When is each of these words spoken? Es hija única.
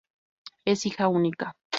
Es 0.65 0.87
hija 0.87 1.07
única. 1.09 1.55